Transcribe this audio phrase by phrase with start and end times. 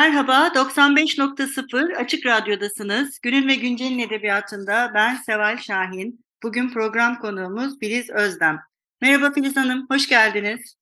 [0.00, 3.20] Merhaba, 95.0 Açık Radyo'dasınız.
[3.20, 6.24] Günün ve Güncel'in edebiyatında ben Seval Şahin.
[6.42, 8.60] Bugün program konuğumuz Filiz Özdem.
[9.00, 10.76] Merhaba Filiz Hanım, hoş geldiniz.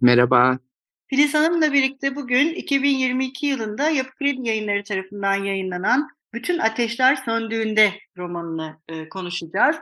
[0.00, 0.58] Merhaba.
[1.06, 8.76] Filiz Hanım'la birlikte bugün 2022 yılında Yapı Kredi Yayınları tarafından yayınlanan Bütün Ateşler Söndüğünde romanını
[8.88, 9.76] e, konuşacağız.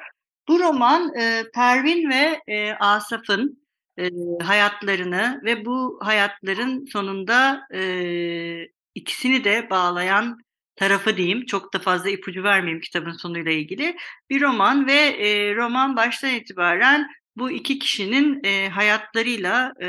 [0.48, 3.63] Bu roman e, Pervin ve e, Asaf'ın
[3.98, 4.10] e,
[4.42, 10.38] hayatlarını ve bu hayatların sonunda e, ikisini de bağlayan
[10.76, 11.46] tarafı diyeyim.
[11.46, 13.96] Çok da fazla ipucu vermeyeyim kitabın sonuyla ilgili.
[14.30, 19.88] Bir roman ve e, roman baştan itibaren bu iki kişinin e, hayatlarıyla e,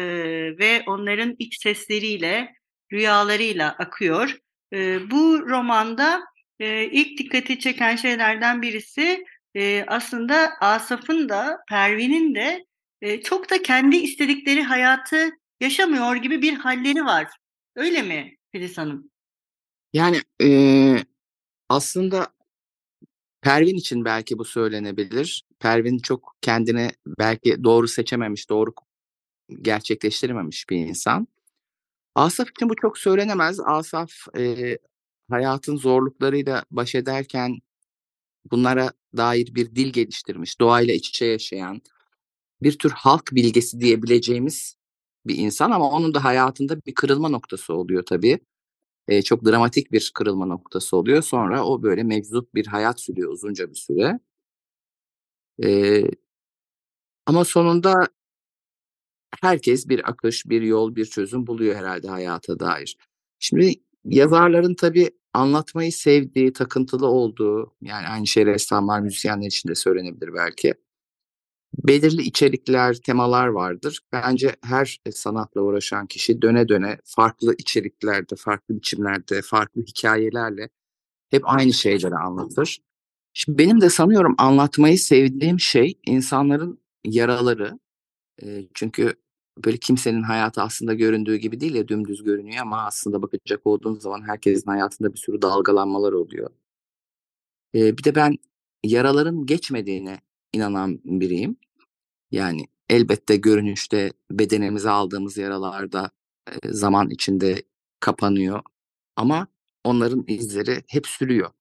[0.60, 2.54] ve onların iç sesleriyle,
[2.94, 4.38] rüyalarıyla akıyor.
[4.74, 6.22] E, bu romanda
[6.60, 9.26] e, ilk dikkati çeken şeylerden birisi
[9.56, 12.66] e, aslında Asaf'ın da Pervin'in de
[13.24, 15.30] çok da kendi istedikleri hayatı
[15.60, 17.28] yaşamıyor gibi bir halleri var.
[17.76, 19.12] Öyle mi Filiz Hanım?
[19.94, 20.50] Yani e,
[21.70, 22.36] aslında
[23.42, 25.46] Pervin için belki bu söylenebilir.
[25.60, 28.74] Pervin çok kendini belki doğru seçememiş, doğru
[29.62, 31.28] gerçekleştirememiş bir insan.
[32.16, 33.60] Asaf için bu çok söylenemez.
[33.60, 34.78] Asaf e,
[35.30, 37.60] hayatın zorluklarıyla baş ederken
[38.52, 41.82] bunlara dair bir dil geliştirmiş, doğayla iç içe yaşayan,
[42.62, 44.78] bir tür halk bilgesi diyebileceğimiz
[45.26, 48.40] bir insan ama onun da hayatında bir kırılma noktası oluyor tabii.
[49.08, 51.22] E, çok dramatik bir kırılma noktası oluyor.
[51.22, 54.20] Sonra o böyle mevzup bir hayat sürüyor uzunca bir süre.
[55.64, 56.04] E,
[57.26, 58.08] ama sonunda
[59.42, 62.98] herkes bir akış, bir yol, bir çözüm buluyor herhalde hayata dair.
[63.40, 63.74] Şimdi
[64.06, 70.74] yazarların tabii anlatmayı sevdiği, takıntılı olduğu, yani aynı şey ressamlar, müzisyenler için de söylenebilir belki
[71.84, 74.00] belirli içerikler, temalar vardır.
[74.12, 80.70] Bence her sanatla uğraşan kişi döne döne farklı içeriklerde, farklı biçimlerde, farklı hikayelerle
[81.32, 82.80] hep aynı şeyleri anlatır.
[83.34, 87.80] Şimdi benim de sanıyorum anlatmayı sevdiğim şey insanların yaraları.
[88.44, 89.14] E, çünkü
[89.66, 94.28] böyle kimsenin hayatı aslında göründüğü gibi değil ya dümdüz görünüyor ama aslında bakacak olduğun zaman
[94.28, 96.50] herkesin hayatında bir sürü dalgalanmalar oluyor.
[97.76, 98.38] E, bir de ben
[98.84, 100.20] yaraların geçmediğine
[100.54, 101.58] inanan biriyim.
[102.36, 106.12] Yani elbette görünüşte bedenimize aldığımız yaralarda
[106.52, 107.64] e, zaman içinde
[108.00, 108.62] kapanıyor
[109.16, 109.48] ama
[109.84, 111.52] onların izleri hep sürüyor.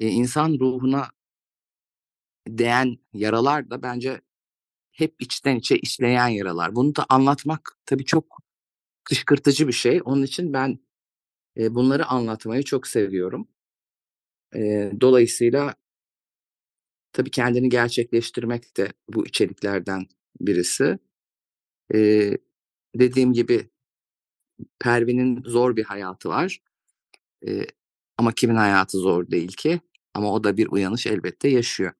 [0.00, 1.10] E, insan ruhuna
[2.48, 4.20] değen yaralar da bence
[4.92, 6.76] hep içten içe işleyen yaralar.
[6.76, 8.38] Bunu da anlatmak tabii çok
[9.04, 10.00] kışkırtıcı bir şey.
[10.04, 10.78] Onun için ben
[11.56, 13.48] e, bunları anlatmayı çok seviyorum.
[14.54, 15.74] E, dolayısıyla
[17.12, 20.06] Tabii kendini gerçekleştirmek de bu içeriklerden
[20.40, 20.98] birisi.
[21.94, 22.38] Eee,
[22.96, 23.70] dediğim gibi
[24.80, 26.58] Pervin'in zor bir hayatı var.
[27.42, 27.66] Eee,
[28.18, 29.80] ama kimin hayatı zor değil ki?
[30.14, 31.92] Ama o da bir uyanış elbette yaşıyor.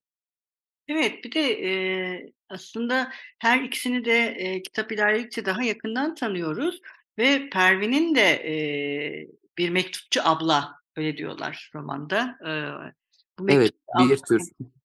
[0.88, 6.80] Evet, bir de, eee, aslında her ikisini de, eee, kitap ilerledikçe daha yakından tanıyoruz
[7.18, 9.28] ve Pervin'in de, eee,
[9.58, 12.38] bir mektupçu abla, öyle diyorlar romanda.
[12.44, 12.92] Eee,
[13.38, 14.42] bu Evet, bir tür.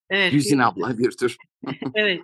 [0.09, 0.31] Evet.
[0.33, 1.37] Güzin abla bir tür.
[1.95, 2.21] Evet.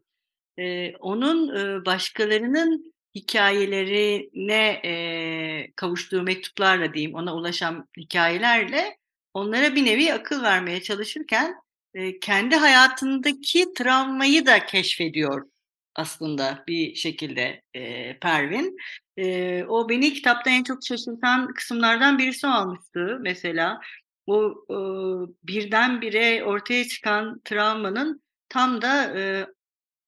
[0.57, 1.49] Eee, onun,
[1.85, 8.97] başkalarının hikayelerine eee, kavuştuğu mektuplarla diyeyim, ona ulaşan hikayelerle
[9.33, 11.55] onlara bir nevi akıl vermeye çalışırken,
[11.95, 15.47] eee, kendi hayatındaki travmayı da keşfediyor
[15.95, 18.77] aslında bir şekilde, eee, Pervin.
[19.17, 23.79] Eee, o beni kitapta en çok şaşırtan kısımlardan birisi olmuştu mesela
[24.27, 29.47] o, ııı, birdenbire ortaya çıkan travmanın tam da, eee,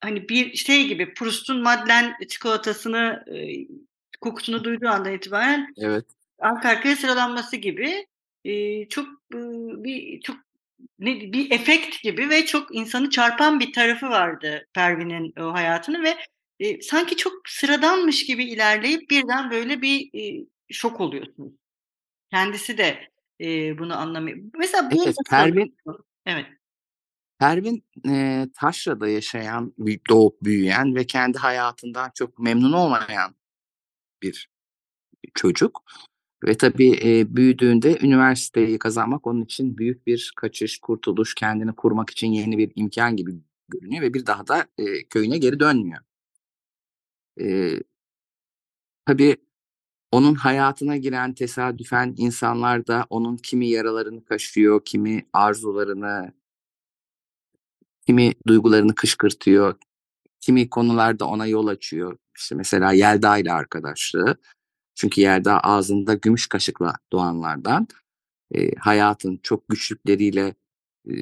[0.01, 3.68] hani, bir şey gibi Proust'un Madeleine çikolatasını, eee,
[4.21, 6.06] kokusunu duyduğu andan itibaren Evet.
[6.39, 8.07] arka arkaya sıralanması gibi,
[8.45, 10.38] eee, çok, ııı, bir çok
[11.00, 16.18] ne bir efekt gibi ve çok insanı çarpan bir tarafı vardı Pervin'in o hayatının ve,
[16.60, 21.54] eee, sanki çok sıradanmış gibi ilerleyip birden böyle bir, iii, şok oluyorsunuz.
[22.31, 23.10] Kendisi de
[23.44, 24.38] Eee, bunu anlamıyor.
[24.57, 25.78] Mesela bu Evet, Pervin
[26.25, 26.45] Evet.
[27.40, 29.74] Pervin e, taşrada yaşayan,
[30.10, 33.36] doğup büyüyen ve kendi hayatından çok memnun olmayan
[34.22, 34.50] bir
[35.36, 35.84] çocuk.
[36.48, 42.28] Ve tabii e, büyüdüğünde üniversiteyi kazanmak onun için büyük bir kaçış, kurtuluş, kendini kurmak için
[42.28, 43.31] yeni bir imkan gibi
[43.69, 46.01] görünüyor ve bir daha da e, köyüne geri dönmüyor.
[47.38, 47.80] E,
[49.06, 49.38] tabii
[50.13, 56.33] onun hayatına giren tesadüfen insanlar da onun kimi yaralarını kaşıyor, kimi arzularını,
[58.06, 59.75] kimi duygularını kışkırtıyor,
[60.39, 62.18] kimi konularda ona yol açıyor.
[62.38, 64.38] İşte mesela Yelda ile arkadaşlığı.
[64.95, 67.88] Çünkü Yelda ağzında gümüş kaşıkla doğanlardan.
[68.56, 70.56] E, hayatın çok güçlükleriyle
[71.10, 71.13] e,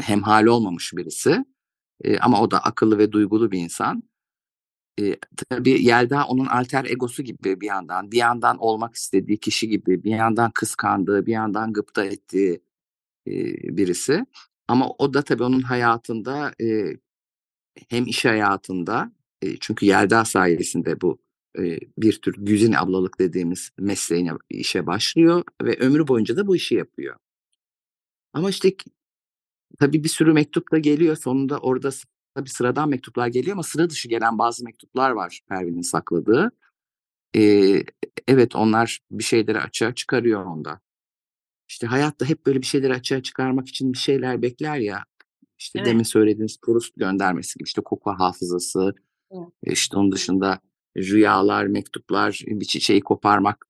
[0.00, 1.44] hemhal olmamış birisi.
[2.04, 4.02] E, ama o da akıllı ve duygulu bir insan.
[4.98, 5.16] E,
[5.50, 10.10] tabii Yelda onun alter egosu gibi bir yandan, bir yandan olmak istediği kişi gibi, bir
[10.10, 12.60] yandan kıskandığı, bir yandan gıpta ettiği
[13.28, 13.32] e,
[13.76, 14.26] birisi.
[14.68, 16.96] Ama o da tabii onun hayatında e,
[17.88, 19.12] hem iş hayatında
[19.42, 21.18] e, çünkü Yelda sayesinde bu
[21.58, 26.74] e, bir tür güzin ablalık dediğimiz mesleğine işe başlıyor ve ömrü boyunca da bu işi
[26.74, 27.16] yapıyor.
[28.32, 28.74] Ama işte
[29.78, 31.16] tabii bir sürü mektup da geliyor.
[31.16, 31.90] Sonunda orada
[32.38, 36.52] tabii sıradan mektuplar geliyor ama sıra dışı gelen bazı mektuplar var Pervin'in sakladığı.
[37.36, 37.82] Ee,
[38.28, 40.80] evet onlar bir şeyleri açığa çıkarıyor onda.
[41.68, 45.04] İşte hayatta hep böyle bir şeyleri açığa çıkarmak için bir şeyler bekler ya.
[45.58, 45.88] İşte Evet.
[45.88, 48.94] demin söylediğiniz Proust göndermesi gibi işte koku hafızası,
[49.30, 49.48] Evet.
[49.62, 50.60] işte onun dışında
[50.96, 53.66] rüyalar, mektuplar, bir çiçeği koparmak,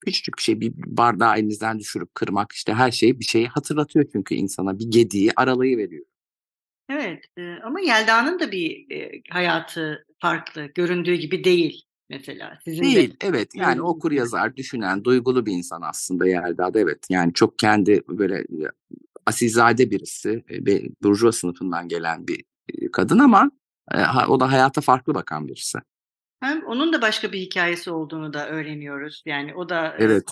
[0.00, 4.34] küçücük bir şey, bir bardağı elinizden düşürüp kırmak işte her şeyi bir şeyi hatırlatıyor çünkü
[4.34, 6.04] insana bir gediği aralayı veriyor.
[6.90, 7.24] Evet,
[7.64, 8.86] ama Yelda'nın da bir,
[9.30, 12.58] hayatı farklı, göründüğü gibi değil mesela.
[12.64, 13.54] Sizin de Değil, evet.
[13.54, 17.06] Yani Gördüğünüz okur yazar, düşünen, duygulu bir insan aslında Yelda'da evet.
[17.10, 18.44] Yani çok kendi böyle
[19.26, 20.66] asilzade birisi, e,
[21.02, 22.44] burjuva sınıfından gelen bir
[22.92, 23.50] kadın ama
[23.92, 23.98] e,
[24.28, 25.78] o da hayata farklı bakan birisi.
[26.40, 29.22] Hem onun da başka bir hikâyesi olduğunu da öğreniyoruz.
[29.26, 30.24] Yani o da, Evet,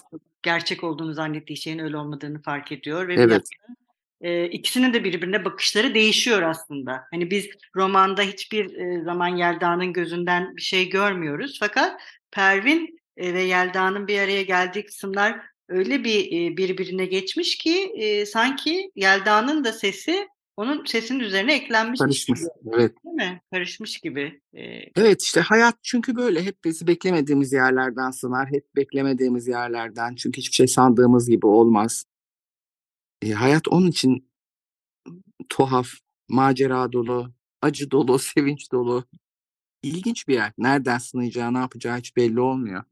[0.43, 3.31] gerçek olduğunu zannettiği şeyin öyle olmadığını fark ediyor ve bir evet.
[3.31, 3.76] yandan,
[4.22, 7.00] eee, ikisinin de birbirine bakışları değişiyor aslında.
[7.12, 12.00] Hani biz romanda hiçbir, eee, zaman Yelda'nın gözünden bir şey görmüyoruz fakat
[12.32, 18.26] Pervin, eee, ve Yelda'nın bir araya geldiği kısımlar öyle bir, eee, birbirine geçmiş ki, eee,
[18.26, 22.40] sanki Yelda'nın da sesi onun sesinin üzerine eklenmiş Karışmış.
[22.40, 22.92] gibi, Evet.
[23.04, 23.40] değil mi?
[23.52, 24.40] Karışmış gibi.
[24.52, 30.38] Eee Evet işte hayat çünkü böyle hep bizi beklemediğimiz yerlerden sınar, hep beklemediğimiz yerlerden çünkü
[30.38, 32.04] hiçbir şey sandığımız gibi olmaz.
[33.22, 34.30] E, hayat onun için
[35.48, 35.88] tuhaf,
[36.28, 37.32] macera dolu,
[37.62, 39.04] acı dolu, sevinç dolu.
[39.82, 40.52] İlginç bir yer.
[40.58, 42.84] Nereden sınayacağı, ne yapacağı hiç belli olmuyor.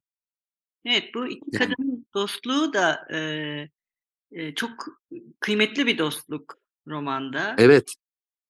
[0.85, 1.59] Evet, bu iki Yani.
[1.75, 3.71] kadının dostluğu da, eee,
[4.33, 4.71] eee, çok
[5.41, 6.59] kıymetli bir dostluk
[6.89, 7.57] romanda.
[7.59, 7.95] Evet.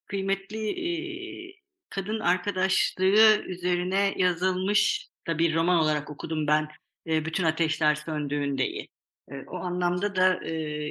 [0.05, 1.53] Kıymetli, eee,
[1.89, 6.67] kadın arkadaşlığı üzerine yazılmış da bir roman olarak okudum ben,
[7.05, 8.89] eee, Bütün Ateşler Söndüğünde'yi.
[9.47, 10.39] O anlamda da,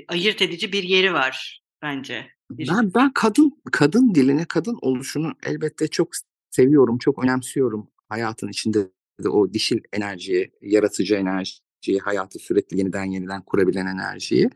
[0.08, 2.26] ayırt edici bir yeri var bence.
[2.50, 6.08] Ben ben kadın kadın dilini, kadın oluşunu elbette çok
[6.50, 7.90] seviyorum, çok önemsiyorum.
[8.08, 8.78] Hayatın içinde
[9.24, 14.50] de o dişil enerjiyi, yaratıcı enerjiyi, hayatı sürekli yeniden yeniden kurabilen enerjiyi.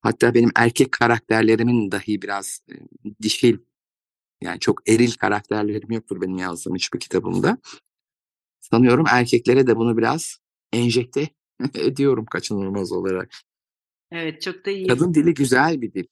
[0.00, 2.74] Hatta benim erkek karakterlerimin dahi biraz e,
[3.22, 3.58] dişil,
[4.42, 7.58] yani çok eril karakterlerim yoktur benim yazdığım hiçbir kitabımda.
[8.60, 10.38] Sanıyorum erkeklere de bunu biraz
[10.72, 11.28] enjekte
[11.74, 13.30] ediyorum kaçınılmaz olarak.
[14.12, 16.06] Evet, çok da iyi Kadın dili güzel bir dil.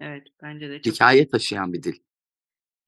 [0.00, 1.94] Evet, bence de çok Hikaye taşıyan bir dil.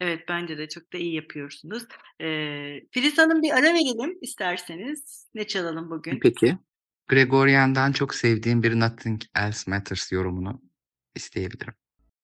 [0.00, 1.83] Evet, bence de çok da iyi yapıyorsunuz.
[2.21, 5.28] Eee, Filiz Hanım bir ara verelim isterseniz.
[5.35, 6.21] Ne çalalım bugün?
[6.21, 6.59] Peki.
[7.09, 10.62] Gregorian'dan çok sevdiğim bir Nothing Else Matters yorumunu
[11.14, 11.75] isteyebilirim.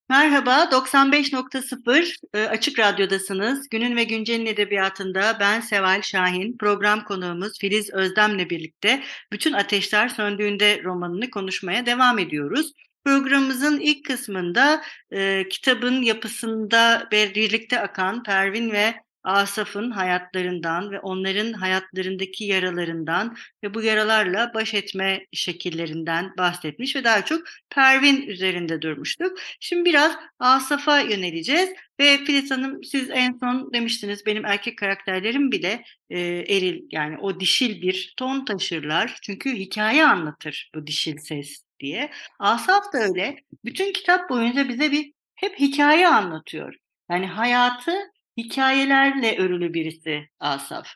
[0.09, 3.69] Merhaba, 95.0 e, Açık Radyo'dasınız.
[3.69, 10.83] Günün ve Güncel'in edebiyatında ben Seval Şahin, program konuğumuz Filiz Özdem'le birlikte Bütün Ateşler Söndüğünde
[10.83, 12.71] romanını konuşmaya devam ediyoruz.
[13.05, 14.81] Programımızın ilk kısmında
[15.11, 18.95] e, kitabın yapısında birlikte akan Pervin ve
[19.25, 27.25] Asaf'ın hayatlarından ve onların hayatlarındaki yaralarından ve bu yaralarla baş etme şekillerinden bahsetmiş ve daha
[27.25, 29.37] çok Pervin üzerinde durmuştuk.
[29.59, 35.83] Şimdi biraz Asaf'a yöneleceğiz ve Filiz Hanım siz en son demiştiniz benim erkek karakterlerim bile
[36.09, 36.19] e,
[36.55, 39.19] eril yani o dişil bir ton taşırlar.
[39.21, 42.11] Çünkü hikaye anlatır bu dişil ses diye.
[42.39, 43.35] Asaf da öyle.
[43.65, 46.75] Bütün kitap boyunca bize bir hep hikaye anlatıyor.
[47.09, 47.91] Yani hayatı
[48.37, 50.87] hikayelerle örülü birisi Asaf.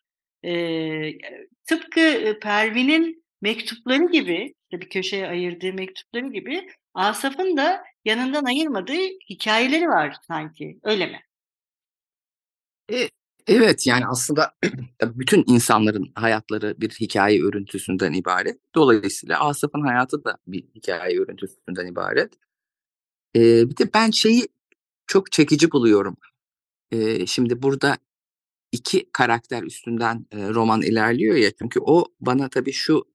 [0.44, 1.12] Ee,
[1.66, 9.88] tıpkı Pervin'in mektupları gibi, işte bir köşeye ayırdığı mektupları gibi Asaf'ın da yanından ayırmadığı hikayeleri
[9.88, 10.80] var sanki.
[10.84, 11.20] Öyle mi?
[12.92, 13.10] E,
[13.48, 14.54] evet yani aslında
[15.04, 18.60] bütün insanların hayatları bir hikaye örüntüsünden ibaret.
[18.76, 22.34] Dolayısıyla Asaf'ın hayatı da bir hikaye örüntüsünden ibaret.
[23.36, 24.48] E, bir de ben şeyi
[25.08, 26.18] çok çekici buluyorum.
[26.92, 27.98] E, şimdi burada
[28.72, 33.06] iki karakter üstünden e, roman ilerliyor ya çünkü o bana tabii şu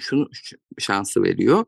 [0.00, 0.30] şunu
[0.78, 1.64] şansı veriyor.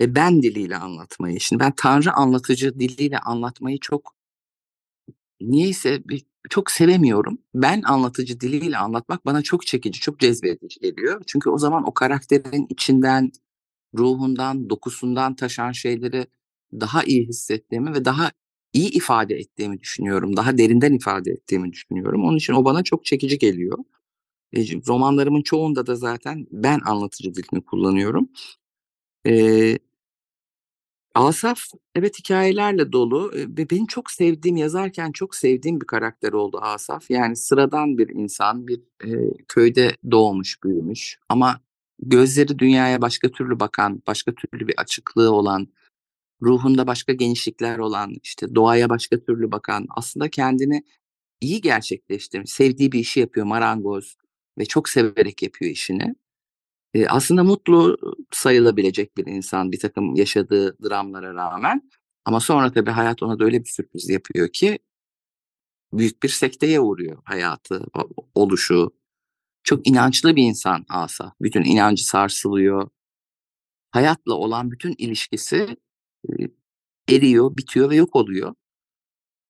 [0.00, 1.40] E, ben diliyle anlatmayı.
[1.40, 4.14] Şimdi ben Tanrı anlatıcı diliyle anlatmayı çok
[5.40, 7.38] niyeyse bir, çok sevemiyorum.
[7.54, 11.22] Ben anlatıcı diliyle anlatmak bana çok çekici, çok cezbedici geliyor.
[11.26, 13.32] Çünkü o zaman o karakterin içinden,
[13.94, 16.26] ruhundan, dokusundan taşan şeyleri
[16.72, 18.30] daha iyi hissettiğimi ve daha
[18.72, 20.36] iyi ifade ettiğimi düşünüyorum.
[20.36, 22.24] Daha derinden ifade ettiğimi düşünüyorum.
[22.24, 23.78] Onun için o bana çok çekici geliyor.
[24.56, 28.28] E, romanlarımın çoğunda da zaten ben anlatıcı dilini kullanıyorum.
[29.26, 29.78] E,
[31.14, 31.60] Asaf
[31.94, 37.10] evet hikayelerle dolu ve benim çok sevdiğim, yazarken çok sevdiğim bir karakter oldu Asaf.
[37.10, 39.10] Yani sıradan bir insan, bir e,
[39.48, 41.60] köyde doğmuş, büyümüş ama
[42.02, 45.68] gözleri dünyaya başka türlü bakan, başka türlü bir açıklığı olan,
[46.42, 50.84] ruhunda başka genişlikler olan, işte doğaya başka türlü bakan, aslında kendini
[51.40, 54.16] iyi gerçekleştirmiş, sevdiği bir işi yapıyor marangoz
[54.58, 56.14] ve çok severek yapıyor işini.
[56.94, 57.98] Eee, aslında mutlu
[58.32, 61.90] sayılabilecek bir insan bir takım yaşadığı dramlara rağmen
[62.24, 64.78] ama sonra tabii hayat ona da öyle bir sürpriz yapıyor ki
[65.92, 67.84] büyük bir sekteye uğruyor hayatı,
[68.34, 68.92] oluşu.
[69.64, 71.32] Çok inançlı bir insan Asaf.
[71.42, 72.88] Bütün inancı sarsılıyor.
[73.90, 75.76] Hayatla olan bütün ilişkisi,
[77.10, 78.54] eriyor, bitiyor ve yok oluyor.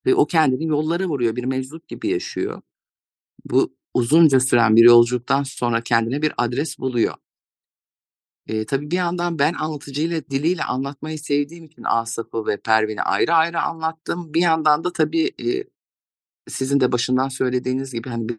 [0.07, 2.63] Ve o kendini yollara vuruyor, bir meczup gibi yaşıyor.
[3.45, 7.15] Bu uzunca süren bir yolculuktan sonra kendine bir adres buluyor.
[8.49, 13.61] Eee, tabii bir yandan ben anlatıcıyla diliyle anlatmayı sevdiğim için Asaf'ı ve Pervin'i ayrı ayrı
[13.61, 14.35] anlattım.
[14.35, 15.65] Bir yandan da tabii, eee,
[16.49, 18.39] sizin de başından söylediğiniz gibi, hani, bir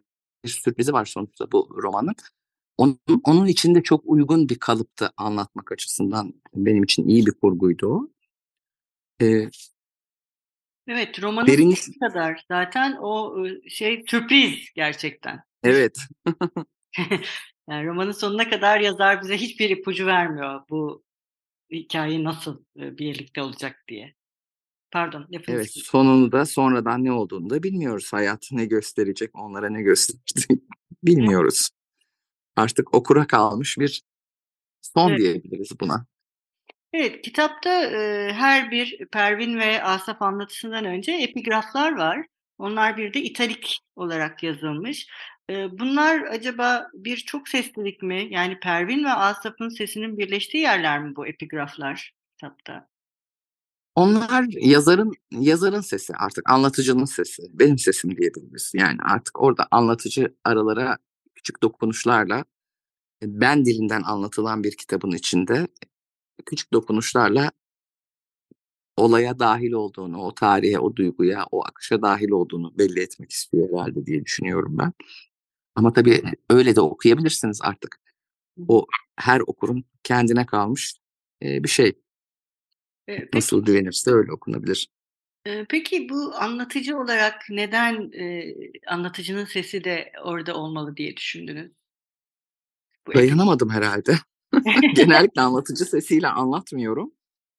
[0.49, 2.15] sürprizi var sonuçta bu romanın.
[2.77, 7.87] Onun onun için de çok uygun bir kalıpta anlatmak açısından benim için iyi bir kurguydu
[7.87, 8.09] o.
[9.20, 9.50] Eee
[10.88, 13.36] Evet, romanın Derinlik sonuna kadar zaten o,
[13.70, 15.39] şey sürpriz gerçekten.
[15.63, 15.98] Evet.
[17.70, 21.03] Yani romanın sonuna kadar yazar bize hiçbir ipucu vermiyor bu
[21.72, 24.15] hikâye nasıl, birlikte olacak diye.
[24.91, 28.13] Pardon, Evet, sonunu da sonradan ne olduğunu da bilmiyoruz.
[28.13, 30.62] Hayat ne gösterecek, onlara ne gösterdi
[31.03, 31.70] bilmiyoruz.
[32.55, 34.03] Artık okura kalmış bir
[34.82, 35.20] son Evet.
[35.20, 36.05] diyebiliriz buna.
[36.93, 42.25] Evet, kitapta, eee, her bir Pervin ve Asaf anlatısından önce epigraflar var.
[42.57, 45.07] Onlar bir de italik olarak yazılmış.
[45.50, 48.27] Eee, bunlar acaba bir çok seslilik mi?
[48.29, 52.88] Yani Pervin ve Asaf'ın sesinin birleştiği yerler mi bu epigraflar kitapta?
[53.95, 58.71] Onlar yazarın yazarın sesi artık, anlatıcının sesi, benim sesim diyebiliriz.
[58.75, 60.97] Yani artık orada anlatıcı aralara
[61.35, 62.45] küçük dokunuşlarla,
[63.23, 65.67] ben dilinden anlatılan bir kitabın içinde
[66.45, 67.51] küçük dokunuşlarla
[68.97, 74.05] olaya dâhil olduğunu, o tarihe, o duyguya, o akışa dâhil olduğunu belli etmek istiyor herhâlde
[74.05, 74.93] diye düşünüyorum ben.
[75.75, 78.00] Ama tabii öyle de okuyabilirsiniz artık.
[78.67, 78.85] O
[79.15, 80.93] her okurun kendine kalmış,
[81.41, 81.93] bir şey.
[83.05, 84.89] Peki Nasıl güvenirse öyle okunabilir.
[85.69, 88.12] Peki bu anlatıcı olarak neden,
[88.88, 91.71] anlatıcının sesi de orada olmalı diye düşündünüz?
[93.07, 94.15] Bu Dayanamadım herhâlde.
[94.95, 97.12] Genellikle anlatıcı sesiyle anlatmıyorum.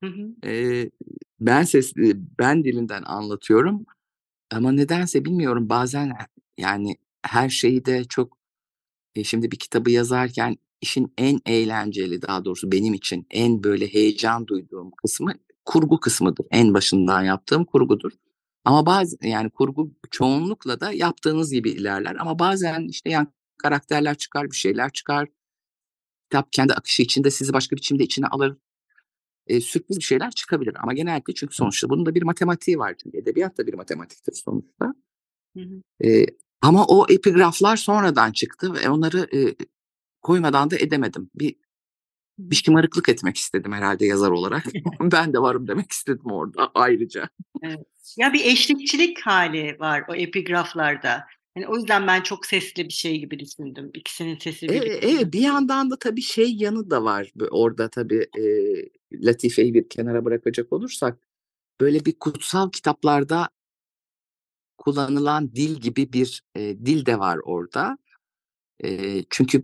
[0.05, 0.29] Hı hı.
[0.45, 0.91] Eee,
[1.41, 3.87] ben sesli ben dilinden anlatıyorum
[4.53, 6.13] ama nedense bilmiyorum bazen
[6.59, 8.39] yani her şeyi de çok
[9.17, 14.47] eee, şimdi bir kitabı yazarken işin en eğlenceli, daha doğrusu benim için en böyle heyecan
[14.49, 15.33] duyduğum kısmı
[15.67, 16.47] kurgu kısmıdır.
[16.53, 18.13] En başından yaptığım kurgudur.
[18.65, 24.51] Ama bazı yani kurgu çoğunlukla da yaptığınız gibi ilerler ama bazen işte yan karakterler çıkar,
[24.53, 25.29] bir şeyler çıkar.
[26.35, 28.57] Kitap kendi akışı içinde sizi başka biçimde içine alır.
[29.49, 32.95] Eee, sürpriz bir şeyler çıkabilir ama genellikle çünkü sonuçta bunun da bir matematiği var.
[33.03, 34.95] Çünkü edebiyat da bir matematiktir sonuçta.
[35.57, 35.83] Hı hı.
[36.01, 36.27] Eee,
[36.63, 39.55] ama o epigraflar sonradan çıktı ve onları, eee,
[40.23, 41.31] koymadan da edemedim.
[41.35, 41.57] Bir
[42.39, 44.65] bir şımarıklık etmek istedim herhâlde yazar olarak.
[45.01, 47.29] Ben de varım demek istedim orada ayrıca.
[47.63, 48.15] Evet.
[48.17, 51.27] Ya, bir eşlikçilik hâli var o epigraflarda.
[51.55, 53.91] Hani, o yüzden ben çok sesli bir şey gibi düşündüm.
[53.95, 58.27] İkisinin sesi Eee, birlikte evet, bir yandan da tabii şey yanı da var orada tabii,
[58.37, 61.19] eee, latifeyi bir kenara bırakacak olursak,
[61.81, 63.49] böyle bir kutsal kitaplarda
[64.79, 67.99] kullanılan dil gibi bir, eee, dil de var orada.
[68.85, 69.63] Eee, çünkü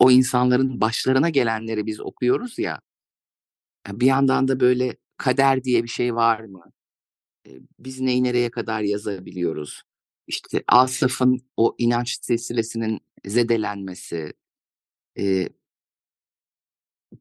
[0.00, 2.80] o insanların başlarına gelenleri biz okuyoruz ya.
[3.88, 6.62] Ya, bir yandan da böyle kader diye bir şey var mı?
[7.48, 9.82] E, biz neyi nereye kadar yazabiliyoruz?
[10.28, 14.32] İşte Asaf'ın o inanç silsilesinin zedelenmesi,
[15.18, 15.48] e,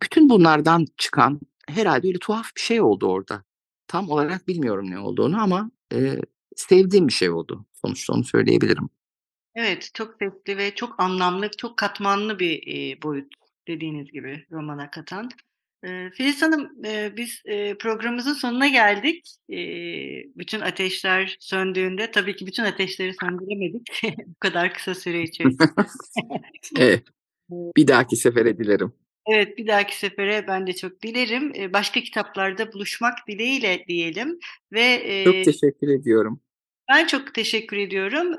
[0.01, 3.43] bütün bunlardan çıkan herhalde öyle tuhaf bir şey oldu orada.
[3.87, 6.15] Tam olarak bilmiyorum ne olduğunu ama e,
[6.55, 7.65] sevdiğim bir şey oldu.
[7.73, 8.89] Sonuçta onu söyleyebilirim.
[9.55, 13.33] Evet, çok sesli ve çok anlamlı, çok katmanlı bir e, boyut
[13.67, 15.29] dediğiniz gibi romana katan.
[16.13, 16.69] Filiz Hanım,
[17.17, 17.43] biz
[17.79, 19.25] programımızın sonuna geldik.
[20.37, 25.63] Bütün ateşler söndüğünde, tabii ki bütün ateşleri söndüremedik bu kadar kısa süre içerisinde.
[26.79, 27.03] evet,
[27.49, 28.93] bir dahaki sefere dilerim.
[29.27, 31.73] Evet, bir dahaki sefere ben de çok dilerim.
[31.73, 34.39] Başka kitaplarda buluşmak dileğiyle diyelim
[34.73, 36.41] ve çok teşekkür ediyorum.
[36.89, 38.33] Ben çok teşekkür ediyorum.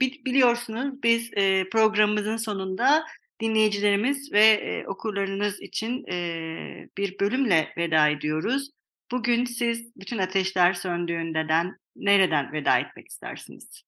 [0.00, 1.30] Biliyorsunuz biz
[1.72, 3.04] programımızın sonunda
[3.40, 8.70] dinleyicilerimiz ve e, okurlarınız için e, bir bölümle veda ediyoruz.
[9.12, 13.82] Bugün siz bütün ateşler söndüğündeden nereden veda etmek istersiniz?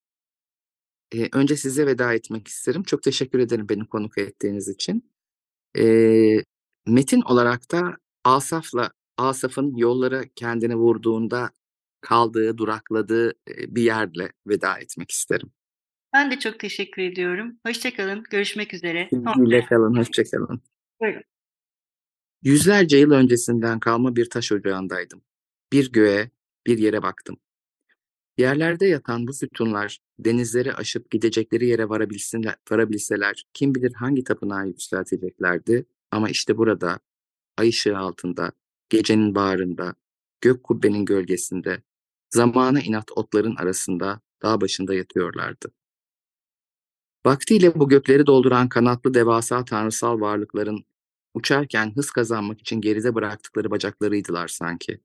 [1.15, 2.83] Ee, önce size veda etmek isterim.
[2.83, 5.11] Çok teşekkür ederim beni konuk ettiğiniz için.
[5.77, 6.43] Ee,
[6.87, 11.49] metin olarak da Asaf'la Asaf'ın yollara kendini vurduğunda
[12.01, 15.51] kaldığı, durakladığı bir yerle veda etmek isterim.
[16.13, 17.59] Ben de çok teşekkür ediyorum.
[17.65, 18.23] Hoşçakalın.
[18.29, 19.09] Görüşmek üzere.
[19.09, 19.97] Sevgiyle kalın.
[19.97, 20.61] Hoşçakalın.
[21.01, 21.23] Buyurun.
[22.43, 25.21] Yüzlerce yıl öncesinden kalma bir taş ocağındaydım.
[25.71, 26.29] Bir göğe,
[26.67, 27.37] bir yere baktım.
[28.37, 35.85] Yerlerde yatan bu sütunlar denizleri aşıp gidecekleri yere varabilsinler, varabilseler kim bilir hangi tapınağı yükselteceklerdi
[36.11, 36.99] ama işte burada,
[37.57, 38.51] ay ışığı altında,
[38.89, 39.95] gecenin bağrında,
[40.41, 41.83] gök kubbenin gölgesinde,
[42.29, 45.71] zamana inat otların arasında dağ başında yatıyorlardı.
[47.25, 50.85] Vaktiyle bu gökleri dolduran kanatlı devasa tanrısal varlıkların
[51.33, 54.99] uçarken hız kazanmak için geride bıraktıkları bacaklarıydılar sanki.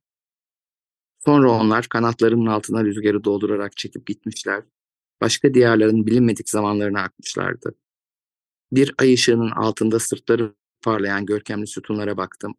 [1.25, 4.63] Sonra onlar kanatlarının altına rüzgarı doldurarak çekip gitmişler,
[5.21, 7.75] başka diyarların bilinmedik zamanlarına akmışlardı.
[8.73, 12.55] Bir ay ışığının altında sırtları parlayan görkemli sütunlara baktım.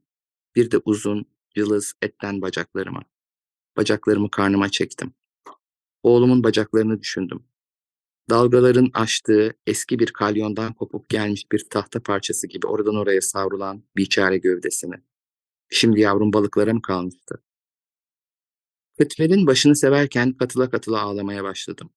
[0.55, 3.01] Bir de uzun, cılız etten bacaklarıma.
[3.77, 5.13] Bacaklarımı karnıma çektim.
[6.03, 7.43] Oğlumun bacaklarını düşündüm.
[8.29, 14.37] Dalgaların açtığı eski bir kalyondan kopup gelmiş bir tahta parçası gibi oradan oraya savrulan biçare
[14.37, 14.95] gövdesini.
[15.69, 17.43] Şimdi yavrum balıklara mı kalmıştı?
[18.97, 21.89] Kıtmer'in başını severken katıla katıla ağlamaya başladım.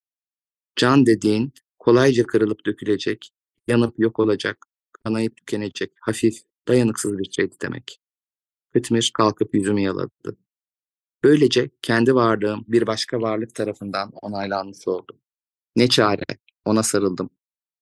[0.77, 3.31] Can dediğin kolayca kırılıp dökülecek,
[3.68, 4.66] yanıp yok olacak,
[5.05, 8.01] kanayıp tükenecek, hafif, dayanıksız bir şeydi demek.
[8.73, 10.37] Kıtmir kalkıp yüzümü yaladı.
[11.25, 15.18] Böylece kendi varlığım bir başka varlık tarafından onaylanmış oldu.
[15.77, 16.25] Ne çare,
[16.65, 17.31] ona sarıldım.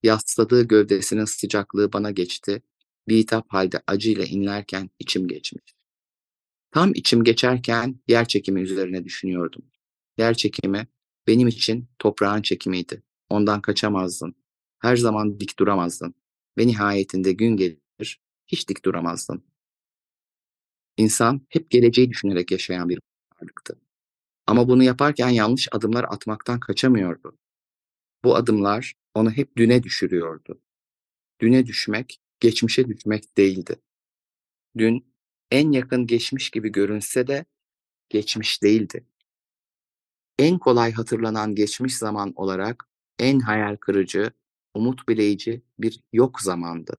[0.02, 2.62] Yasladığı gövdesinin sıcaklığı bana geçti.
[3.08, 5.74] Bir hitap halde acıyla inlerken içim geçmiş.
[6.70, 9.62] Tam içim geçerken yer çekimi üzerine düşünüyordum.
[10.18, 10.86] Yer çekimi
[11.26, 13.02] benim için toprağın çekimiydi.
[13.28, 14.34] Ondan kaçamazdın.
[14.78, 16.14] Her zaman dik duramazdın.
[16.58, 19.44] Ve nihayetinde gün gelir, hiç dik duramazdın.
[20.96, 23.00] İnsan hep geleceği düşünerek yaşayan bir
[23.36, 23.80] varlıktı.
[24.46, 27.38] Ama bunu yaparken yanlış adımlar atmaktan kaçamıyordu.
[28.24, 30.60] Bu adımlar onu hep düne düşürüyordu.
[31.40, 33.76] Düne düşmek, geçmişe düşmek değildi.
[34.78, 35.14] Dün
[35.50, 37.44] en yakın geçmiş gibi görünse de
[38.08, 39.06] geçmiş değildi.
[40.38, 44.30] En kolay hatırlanan geçmiş zaman olarak en hayal kırıcı,
[44.74, 46.96] umut bileyici bir yok zamandı.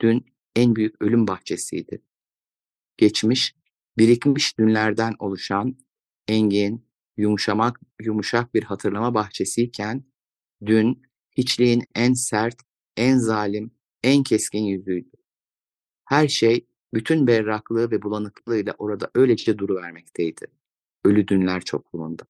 [0.00, 2.02] Dün en büyük ölüm bahçesiydi.
[2.96, 3.54] Geçmiş
[3.98, 5.78] birikmiş dünlerden oluşan
[6.28, 10.04] engin, yumuşamak, yumuşak bir hatırlama bahçesiyken,
[10.66, 11.02] dün
[11.36, 12.56] hiçliğin en sert,
[12.96, 13.70] en zalim,
[14.02, 15.10] en keskin yüzüydü.
[16.04, 20.46] Her şey bütün berraklığı ve bulanıklığıyla orada öylece duruvermekteydi.
[21.04, 22.22] Ölü dünler çokluğunda.